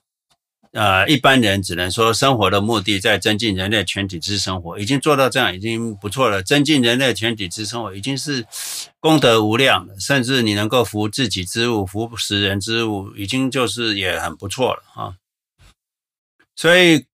[0.72, 6.42] 呃一般人只能说生活的目的在增进人类全体之生活，已经做到这样已经不错了。
[6.42, 8.46] 增进人类全体之生活已经是
[8.98, 15.14] 功德无量了，甚至你能够服自己之物，服食人之物，已经就是也很不错了啊。
[16.56, 17.06] 所以。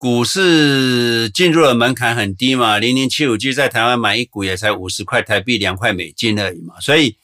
[0.00, 6.78] 股市进入的门槛很低嘛，零零七五 G 在台湾买一股也才五十块台币，两块美金而已嘛。
[6.78, 7.16] 所以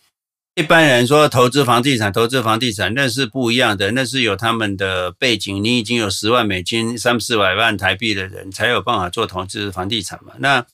[0.55, 5.62] 一般人说投资房地产，投资房地产那是不一样的，那是有他们的背景。
[5.64, 10.35] 你已经有十万美金、三四百万台币的人才有办法做投资房地产嘛。
[10.38, 10.64] 那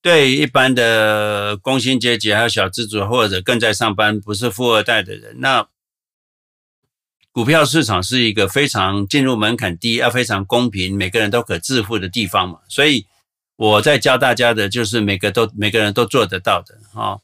[0.00, 5.66] 对于一般的工薪阶级，还有小资族或者更在上班不是富二代的人，那。
[7.34, 13.06] 股票市场是一个非常进入门槛低、要非常公平、每个人都可致富的地方嘛，所以
[13.56, 17.20] 我在教大家的就是每个都每个人都做得到的啊。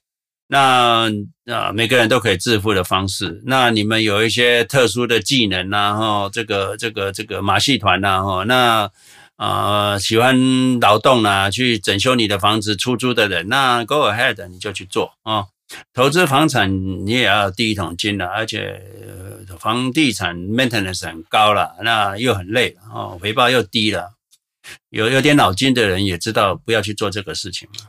[0.46, 1.10] 那
[1.48, 3.40] 啊，每个人都可以致富的方式。
[3.46, 8.90] 那你们有一些特殊的技能呐，哈，这个这个这个马戏团呐，哈，那
[9.36, 15.46] 啊喜欢劳动啊，去整修你的房子出租的人，那 go ahead，你就去做啊。
[15.94, 18.80] 投资房产你也要第一桶金了，而且
[19.58, 24.12] 房地产 maintenance 很高了，那又很累哦，回报又低了。
[24.90, 27.86] 有有点脑筋的人也知道不要去做这个事情嘛。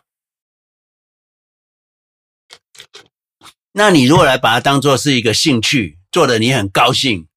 [3.79, 7.27] 那你如果来把它当做是一个兴趣，做的你很高兴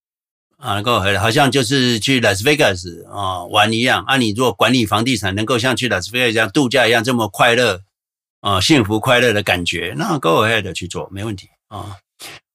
[0.57, 4.17] 啊，够回来，好像就是去拉斯维加斯啊玩一样啊。
[4.17, 7.83] 你如果管理房地产，能够像去拉斯维加斯一样度假一样这么快乐。
[8.40, 11.99] 啊，幸福快乐的感觉，那 go ahead 去做没问题啊。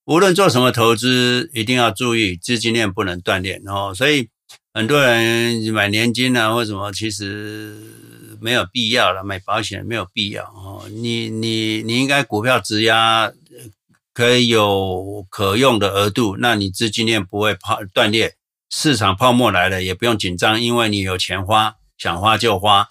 [0.04, 3.94] 无论做什么投资，一定要注意资金链不能断裂哦。
[3.96, 4.28] 所以
[4.74, 7.74] 很多人买年金啊或什么，其实
[8.38, 9.24] 没有必要了。
[9.24, 10.84] 买保险没有必要哦。
[10.90, 13.32] 你你你应该股票质押
[14.18, 18.34] 可以有可用的额度，那你资金链不会泡断裂。
[18.68, 22.88] 市场泡沫来了也不用紧张，因为你有钱花，想花就花。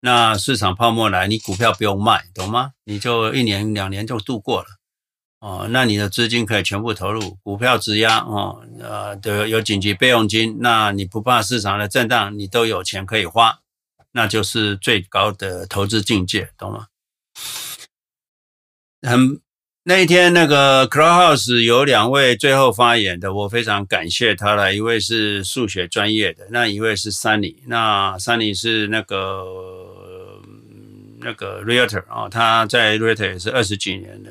[0.00, 2.70] 那市场泡沫来，你股票不用卖，懂吗？
[2.84, 4.66] 你就一年两年就度过了
[5.40, 13.58] 哦，那你的资金可以全部投入股票质押哦，呃，都有紧急备用金，那你不怕市场的震荡，你都有钱可以花，
[14.12, 16.86] 那就是最高的投资境界，懂吗？
[19.02, 19.38] 很
[19.84, 29.44] 那一天那个 Clubhouse 有两位最后发言的，我非常感谢他了，一位是数学专业的，那一位是 Sunny，那 Sunny 是那个
[31.18, 34.30] 那个 Realtor 啊，他在 Realtor 也是二十几年的。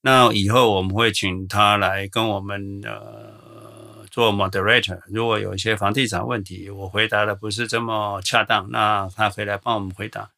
[0.00, 4.98] 那以后我们会请他来跟我们呃做 moderator。
[5.12, 10.30] 如果有一些房地产问题，我回答的不是这么恰当，那他可以来帮我们回答。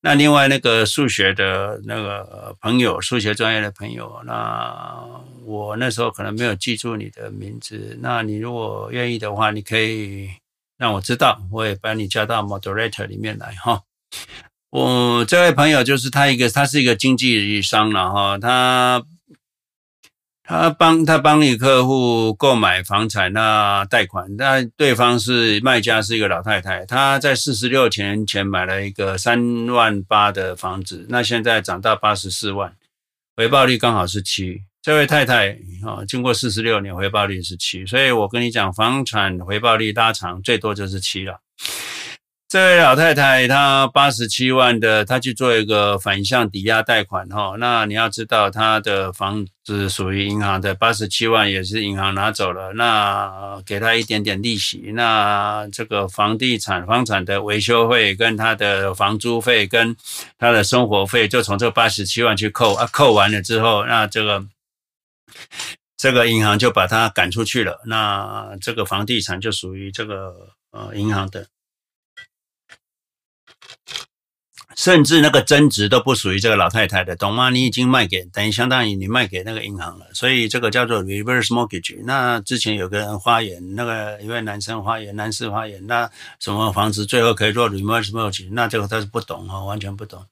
[0.00, 5.04] 那另外那个数学的那个朋友，数学专业的朋友，那
[5.44, 7.98] 我那时候可能没有记住你的名字。
[8.00, 10.30] 那你如果愿意的话，你可以
[10.76, 13.82] 让我知道，我也把你加到 moderator 里面来哈。
[14.70, 19.02] 我这位朋友就是他一个，他是一个经济商了哈，他
[20.44, 32.74] 他帮他帮你客户购买房产，那贷款，那对方是卖家是一个老太太，她在四十六年前买了一个三万八的房子，那现在涨到八十四万，
[33.36, 34.62] 回报率刚好是七。
[34.82, 35.52] 这位太太
[35.86, 41.38] 啊，经过四十六年回报率是七，所以我跟你讲，房产回报率拉长最多就是七了。
[42.52, 47.54] 这位老太太，她八十七万的，她去做一个反向抵押贷款哈。
[47.58, 54.92] 那你要知道，她的房子属于银行的，八十七万也是银行拿走了，那给她一点点利息。
[54.94, 59.96] 那这个房地产房产的维修费跟她的房租费跟
[60.36, 64.44] 她的生活费，就从这八十七万去扣啊，扣完了之后，那这个
[65.96, 67.80] 这个银行就把她赶出去了。
[67.86, 71.46] 那这个房地产就属于这个呃银行的。
[74.76, 77.50] 甚至那个增值都不属于这个老太太的，懂吗？
[77.50, 82.02] 你已经卖给，等于相当于你卖给那个银行了，所以这个叫做 reverse mortgage。
[82.04, 86.10] 那之前有个人发言，那个一位男生发言，男士发言，那
[86.40, 88.48] 什么房子最后可以做 reverse mortgage？
[88.52, 90.24] 那这个他是不懂啊，完全不懂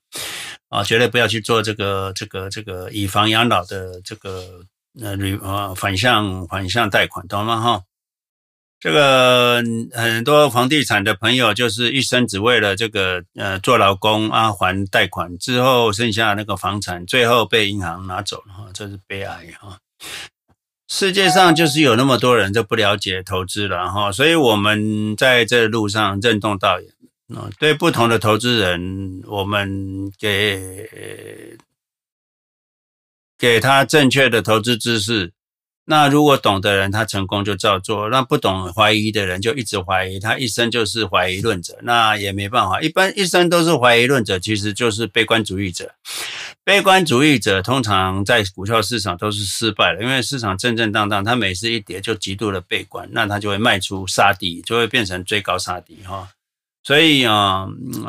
[0.68, 4.64] 啊，绝对不要去做这个这个这个以房养老的这个
[5.00, 7.60] 呃反向反向贷款，懂吗？
[7.60, 7.82] 哈。
[8.80, 9.62] 这个
[9.92, 19.78] 很多房地产的朋友就是一生只为了这个呃做劳工啊还贷款，之后剩下那个房产，最后被银行拿走了，这是悲哀哈。
[20.88, 26.90] 世界上就是有那么多人就不了解投资了哈，所以我们在这路上任重道远
[27.36, 30.88] 啊，对不同的投资人，我们给
[33.38, 35.34] 给他正确的投资知识。
[35.90, 42.80] 那如果懂的人他成功就照做，那不懂怀疑的人就一直怀疑，他一生就是怀疑论者，那也没办法。
[42.80, 45.90] 一般一生都是怀疑论者，其实就是悲观主义者。
[46.62, 56.28] 悲观主义者通常在股票市场都是失败的，因为市场震震荡荡，他每次一跌就极度的悲观，那他就会卖出杀敌，就会变成追高杀低哈。
[56.84, 57.66] 所以啊，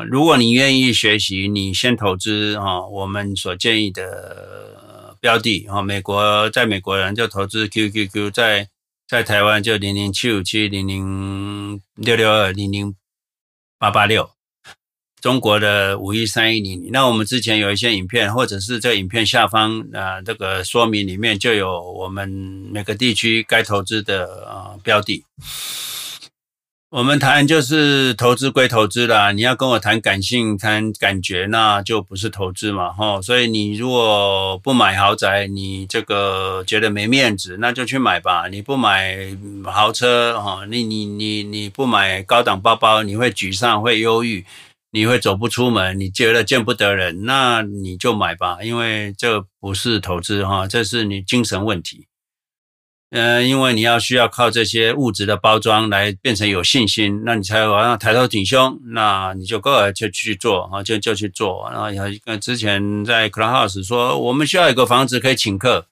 [0.08, 4.80] 如果你愿意学习，你先投资啊，我们所建议的。
[5.22, 8.68] 标的啊，美国在美国人就投资 QQQ，在
[9.08, 12.96] 在台湾就零零七五七零零六六二零零
[13.78, 14.32] 八八六，
[15.22, 16.92] 中国的五一三一零零。
[16.92, 22.28] 那我们之前有一些影片，或者是这影片下方啊这个说明里面就有我们
[22.72, 25.24] 每个地区该投资的啊标的。
[26.92, 33.22] 我们谈就是投资归投资啦，你要跟我谈感性、谈感觉，那就不是投资嘛，吼。
[33.22, 38.50] 所以你如果不买豪宅，你这个觉得没面子，那就去买吧。
[38.50, 39.16] 你不买
[39.64, 44.46] 豪车，哈，你你你你不买高档包包，你会沮丧、会忧郁，
[44.92, 52.08] 你会走不出门，你觉得见不得人，那你就买吧，因为这不是投资，哈，这是你精神问题。
[53.14, 61.70] 嗯，因为你要需要靠这些物质的包装来变成有信心，那你才往上抬头挺胸，那你就够了，就去做啊，就就去做。
[61.74, 65.88] 然后有之前在 Clubhouse 说，我们需要一个房子可以请客，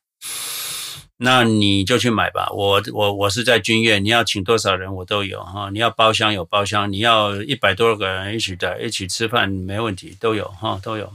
[1.17, 2.49] 那你就去买吧。
[2.53, 5.69] 我我我是在君悦，你要请多少人我都有哈。
[5.73, 11.11] 你要包厢有包厢，你要一百多个人一起的一起吃饭没问题，都有哈，都有。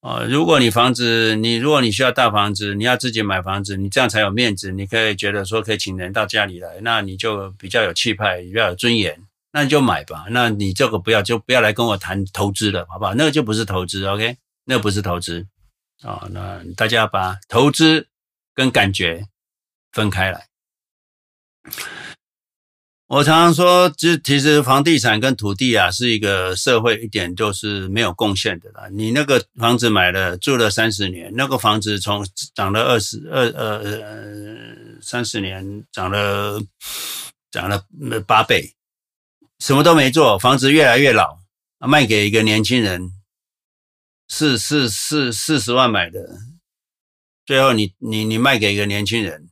[0.00, 4.72] 啊，如果你房子，你如果你需要大房子，你要自己买房子，你这样才有面子。
[4.72, 9.22] 你可以觉得说可以请人到家里来，那你就比较有气派，比较有尊严，
[9.52, 10.24] 那你就买吧。
[10.30, 13.14] 那你这个不要，就不要来跟我谈投资了，好不好？
[13.14, 14.38] 那个就不是投资，OK？
[14.64, 15.46] 那不是投资
[16.02, 16.26] 啊。
[16.30, 18.08] 那大家把投资
[18.54, 19.26] 跟感觉
[19.92, 20.46] 分开来。
[23.10, 28.88] 我常常说，其其实房地产跟土地啊，是一个社会一点就是没有贡献的啦。
[28.92, 36.62] 你那个房子买了住了三十年，那个房子从涨了二十二呃三十年涨了
[37.50, 37.84] 涨了
[38.28, 38.76] 八倍，
[39.58, 41.40] 什么都没做，房子越来越老，
[41.80, 43.10] 卖给一个年轻人，
[44.28, 46.38] 四四四四十万买的，
[47.44, 49.50] 最后你你你卖给一个年轻人，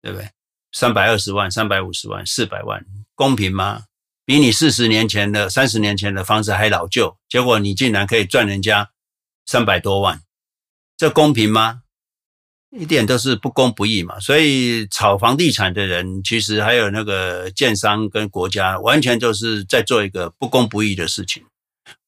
[0.00, 0.30] 对不对？
[0.74, 3.84] 三百二十万、三百五十万、四百万，公平吗？
[4.24, 8.90] 比你四十年前的、三十年前的房子还老旧，结果你竟然可以赚人家
[9.46, 10.20] 三百多万，
[10.96, 11.82] 这公平吗？
[12.76, 14.18] 一点都是不公不义嘛。
[14.18, 21.44] 所以炒房地产的人，其实还有那个建商跟国家，完全就是在做一个不公不义的事情。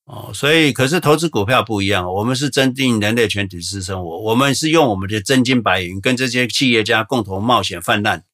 [0.06, 8.24] 哦，所以可是投资股票不一样，我们是增进人类全体之生活，我们是用我们的真金白银跟这些企业家共同冒险泛滥。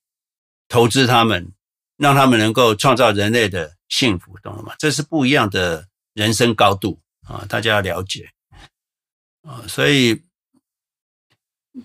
[0.68, 1.52] 投资他们，
[1.96, 4.74] 让他们能够创造人类的幸福，懂了吗？
[4.78, 7.44] 这是不一样的人生高度啊！
[7.48, 8.30] 大家要了解
[9.42, 9.62] 啊！
[9.68, 10.22] 所以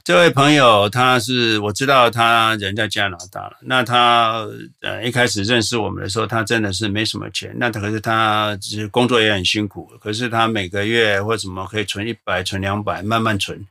[0.04, 3.54] 这位朋友，他是我知道他人在加拿大了。
[3.62, 4.46] 那他
[4.82, 7.56] 呃一开始认识我们的时候，他真的是没什么钱。
[7.58, 13.66] 那可是他其实工作也很辛苦，可是他每个月或什么可以存一百、存两百，慢慢存。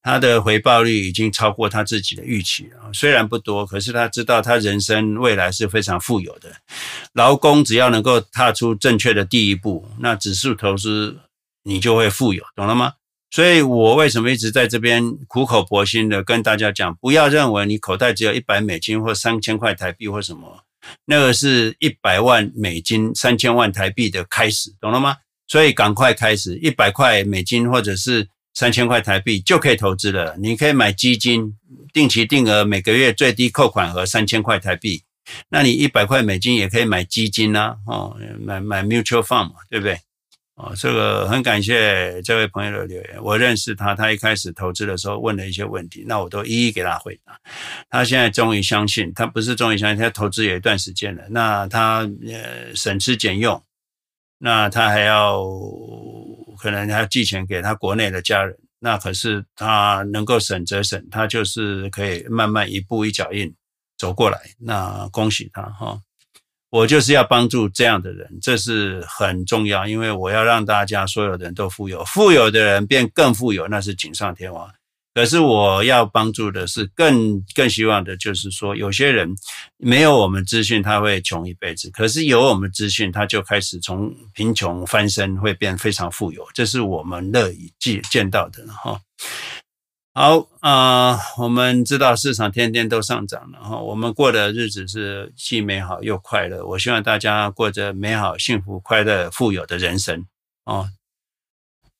[0.00, 6.48] 他的回报率已经超过他自己的预期了，虽然不多，可是他知道他人生未来是非常富有的。
[7.14, 11.16] 劳工只要能够踏出正确的第一步，那指数投资
[11.64, 12.92] 你就会富有，懂了吗？
[13.30, 20.64] 所以我为什么一直在这边苦口婆心的跟大家讲，不要认为你口袋只有一百美金或三千块台币或什么，
[21.04, 25.16] 那个是一百万美金、三千万台币的开始，懂了吗？
[25.46, 28.28] 所以赶快开始，一百块美金或者是。
[28.58, 30.34] 三千块台币就可以投资了。
[30.38, 31.54] 你可以买基金，
[31.92, 35.02] 定期定额，每个月最低扣款额三千块台币。
[35.50, 39.98] 那你一百块美金也可以买基金呐，哦，买买 mutual fund 嘛，对不对？
[40.56, 43.22] 哦，这个很感谢这位朋友的留言。
[43.22, 47.38] 我认识他，他一开始投资的时候问了一些问题，那我都一一给他回答。
[47.88, 51.22] 他现在终于相信，他不是终于相信，他投资有一段时间了。
[51.30, 53.62] 那他呃省吃俭用，
[54.38, 55.42] 那他还要。
[56.58, 63.54] 可能还要寄钱给他国内的家人，那可是他能够省则省，他就是可以慢慢一步一脚印
[63.98, 64.40] 走过来。
[64.58, 66.00] 那恭喜他哈！
[66.70, 74.70] 我就是要帮助这样的人，这是很重要，因为我要让大家所有的人都富有，富有的人变更富有，那是锦上添花。
[75.14, 79.34] 可是我要帮助的是更更希望的，就是说有些人
[79.78, 86.44] 没有我们资讯，他会穷一辈子；可是有我们资讯，他就开始从贫穷翻身，会变非常富有。
[86.52, 89.00] 这是我们乐意见见到的哈。
[90.18, 96.64] 好啊，我们知道市场天天都上涨了哈，我们过的日子是既美好又快乐。
[96.64, 100.24] 我希望大家过着美好、幸福、快乐、富有的人生
[100.64, 100.88] 哦。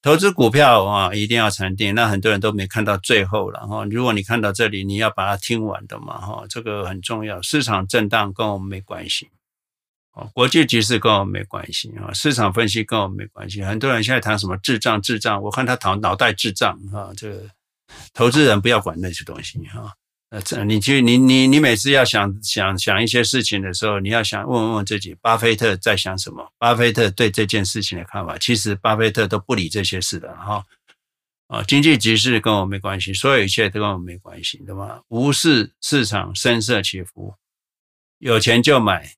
[0.01, 1.95] 投资股票啊，一定要禅定。
[1.95, 3.85] 那很多人都没看到最后了哈。
[3.85, 7.43] 如果你看到这里，你要把它听完的嘛哈，这个很重要。
[7.43, 9.29] 市场震荡跟我们没关系，
[10.15, 13.63] 哦，国际局势跟我们没关系啊，市场分析跟我们没关系。
[13.63, 17.43] 很多人现在谈什么智障、智障，我看他脑脑袋智障啊，这个
[18.13, 19.95] 投资人不要管那些东西哈。
[20.31, 26.53] 呃，这你去你你你每次要想想想一些事情的时候，你要想问问自己，巴菲特在想什么？
[26.59, 30.65] 巴菲特对这件事情的看法，其实巴菲特都不理这些事的哈。
[31.47, 35.01] 啊，经济局势跟我没关系，所有一切都跟我没关系，对吗？
[35.07, 37.37] 无视市场声色起伏，
[38.19, 39.15] 有钱就买，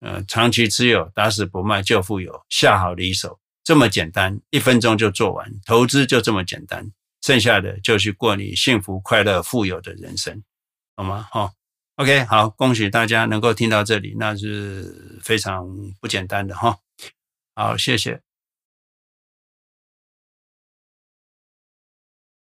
[0.00, 6.92] 呃，长期持有，打死不卖就富有，下好离手，这么简单，一分钟就做完，投资就这么简单。
[7.22, 10.42] 剩下的就去过你幸福、快乐、富有的人生，
[10.96, 11.28] 好吗？
[11.30, 11.52] 好
[11.96, 15.66] ，OK，好，恭喜大家能够听到这里，那是非常
[16.00, 16.78] 不简单的哈。
[17.54, 18.25] 好，谢谢。